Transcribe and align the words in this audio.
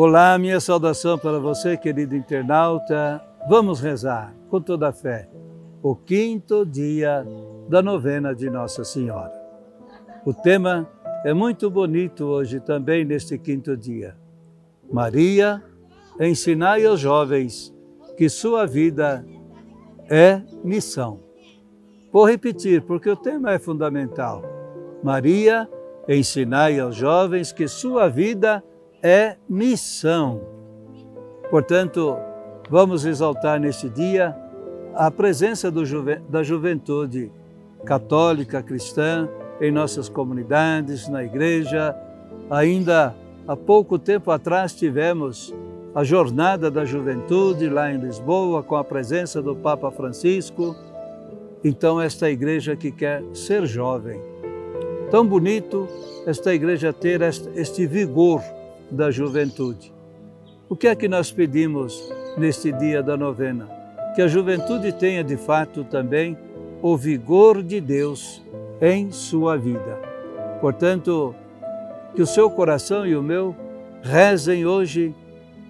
Olá, 0.00 0.38
minha 0.38 0.60
saudação 0.60 1.18
para 1.18 1.40
você, 1.40 1.76
querido 1.76 2.14
internauta. 2.14 3.20
Vamos 3.48 3.80
rezar 3.80 4.32
com 4.48 4.60
toda 4.60 4.90
a 4.90 4.92
fé 4.92 5.28
o 5.82 5.96
quinto 5.96 6.64
dia 6.64 7.26
da 7.68 7.82
novena 7.82 8.32
de 8.32 8.48
Nossa 8.48 8.84
Senhora. 8.84 9.32
O 10.24 10.32
tema 10.32 10.88
é 11.24 11.34
muito 11.34 11.68
bonito 11.68 12.26
hoje 12.26 12.60
também 12.60 13.04
neste 13.04 13.36
quinto 13.36 13.76
dia. 13.76 14.16
Maria, 14.88 15.60
ensinai 16.20 16.86
aos 16.86 17.00
jovens 17.00 17.74
que 18.16 18.28
sua 18.28 18.68
vida 18.68 19.26
é 20.08 20.40
missão. 20.62 21.18
Vou 22.12 22.24
repetir 22.24 22.82
porque 22.82 23.10
o 23.10 23.16
tema 23.16 23.50
é 23.50 23.58
fundamental. 23.58 24.44
Maria, 25.02 25.68
ensinai 26.08 26.78
aos 26.78 26.94
jovens 26.94 27.50
que 27.50 27.66
sua 27.66 28.06
vida 28.08 28.62
é 28.62 28.77
missão. 29.48 30.40
Portanto, 31.50 32.16
vamos 32.68 33.04
exaltar 33.04 33.60
neste 33.60 33.88
dia 33.88 34.36
a 34.94 35.10
presença 35.10 35.70
juve, 35.84 36.16
da 36.28 36.42
juventude 36.42 37.30
católica 37.84 38.62
cristã 38.62 39.28
em 39.60 39.70
nossas 39.70 40.08
comunidades, 40.08 41.08
na 41.08 41.22
igreja. 41.22 41.94
Ainda 42.50 43.14
há 43.46 43.56
pouco 43.56 43.98
tempo 43.98 44.30
atrás 44.30 44.74
tivemos 44.74 45.54
a 45.94 46.04
Jornada 46.04 46.70
da 46.70 46.84
Juventude 46.84 47.68
lá 47.68 47.92
em 47.92 47.98
Lisboa, 47.98 48.62
com 48.62 48.76
a 48.76 48.84
presença 48.84 49.40
do 49.40 49.56
Papa 49.56 49.90
Francisco. 49.90 50.76
Então, 51.64 52.00
esta 52.00 52.30
igreja 52.30 52.76
que 52.76 52.90
quer 52.90 53.22
ser 53.34 53.66
jovem. 53.66 54.20
Tão 55.10 55.26
bonito 55.26 55.88
esta 56.26 56.54
igreja 56.54 56.92
ter 56.92 57.20
este 57.22 57.86
vigor 57.86 58.42
da 58.90 59.10
juventude. 59.10 59.92
O 60.68 60.76
que 60.76 60.88
é 60.88 60.94
que 60.94 61.08
nós 61.08 61.30
pedimos 61.30 62.12
neste 62.36 62.72
dia 62.72 63.02
da 63.02 63.16
novena? 63.16 63.68
Que 64.14 64.22
a 64.22 64.28
juventude 64.28 64.92
tenha 64.92 65.22
de 65.24 65.36
fato 65.36 65.84
também 65.84 66.36
o 66.82 66.96
vigor 66.96 67.62
de 67.62 67.80
Deus 67.80 68.42
em 68.80 69.10
sua 69.10 69.56
vida. 69.56 69.98
Portanto, 70.60 71.34
que 72.14 72.22
o 72.22 72.26
seu 72.26 72.50
coração 72.50 73.06
e 73.06 73.16
o 73.16 73.22
meu 73.22 73.54
rezem 74.02 74.66
hoje 74.66 75.14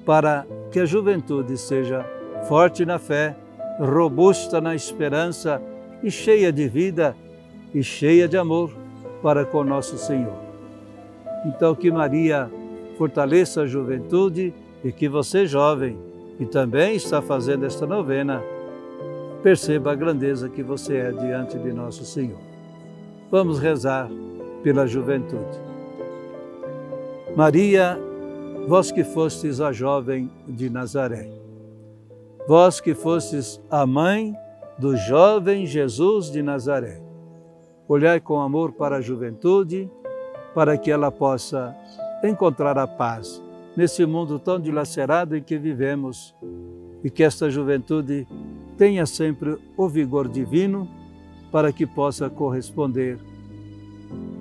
para 0.05 0.47
que 0.70 0.81
a 0.81 0.87
juventude 0.87 1.57
seja 1.57 2.05
forte 2.48 2.85
na 2.85 2.98
fé, 2.98 3.37
robusta 3.79 4.61
na 4.61 4.75
esperança 4.75 5.61
e 6.03 6.11
cheia 6.11 6.53
de 6.53 6.69
vida 6.69 7.14
e 7.75 7.83
cheia 7.83 8.27
de 8.27 8.37
amor 8.37 8.73
para 9.23 9.45
com 9.45 9.62
nosso 9.64 9.98
Senhor. 9.98 10.37
Então, 11.45 11.75
que 11.75 11.91
Maria 11.91 12.51
fortaleça 12.99 13.63
a 13.63 13.67
juventude 13.67 14.53
e 14.83 14.91
que 14.91 15.09
você, 15.09 15.47
jovem, 15.47 15.97
que 16.37 16.45
também 16.45 16.97
está 16.97 17.23
fazendo 17.23 17.65
esta 17.65 17.87
novena, 17.87 18.43
perceba 19.41 19.93
a 19.93 19.95
grandeza 19.95 20.49
que 20.49 20.65
você 20.65 20.97
é 20.97 21.13
diante 21.13 21.57
de 21.57 21.73
nosso 21.73 22.05
Senhor. 22.05 22.41
Vamos 23.31 23.61
rezar 23.61 24.11
pela 24.65 24.85
juventude. 24.85 25.61
Maria, 27.37 27.97
vós 28.67 28.91
que 28.91 29.05
fostes 29.05 29.61
a 29.61 29.71
jovem 29.71 30.29
de 30.49 30.69
Nazaré, 30.69 31.31
vós 32.49 32.81
que 32.81 32.95
fostes 32.95 33.61
a 33.71 33.87
mãe 33.87 34.35
do 34.77 34.97
jovem 34.97 35.67
Jesus 35.67 36.33
de 36.33 36.43
Nazaré, 36.43 37.01
olhai 37.87 38.19
com 38.19 38.41
amor 38.41 38.73
para 38.73 38.97
a 38.97 39.01
juventude, 39.01 39.89
para 40.53 40.77
que 40.77 40.91
ela 40.91 41.13
possa 41.13 41.77
encontrar 42.22 42.78
a 42.78 42.86
paz 42.86 43.42
nesse 43.77 44.05
mundo 44.05 44.38
tão 44.38 44.58
dilacerado 44.61 45.36
em 45.36 45.42
que 45.42 45.56
vivemos 45.56 46.34
e 47.02 47.11
que 47.11 47.22
esta 47.22 47.48
juventude 47.48 48.27
tenha 48.77 49.06
sempre 49.06 49.56
o 49.77 49.88
vigor 49.88 50.28
divino 50.28 50.89
para 51.50 51.73
que 51.73 51.86
possa 51.86 52.28
corresponder 52.28 53.18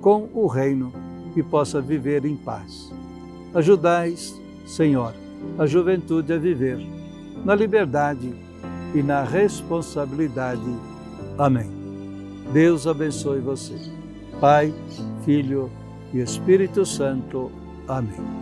com 0.00 0.28
o 0.34 0.46
reino 0.46 0.92
e 1.36 1.42
possa 1.42 1.80
viver 1.80 2.24
em 2.24 2.36
paz. 2.36 2.92
Ajudais, 3.54 4.40
Senhor, 4.66 5.14
a 5.58 5.66
juventude 5.66 6.32
a 6.32 6.38
viver 6.38 6.78
na 7.44 7.54
liberdade 7.54 8.34
e 8.94 9.02
na 9.02 9.22
responsabilidade. 9.22 10.60
Amém. 11.36 11.70
Deus 12.52 12.86
abençoe 12.86 13.40
você. 13.40 13.74
Pai, 14.40 14.74
Filho 15.24 15.70
e 16.12 16.20
Espírito 16.20 16.84
Santo. 16.84 17.50
Amém. 17.88 18.38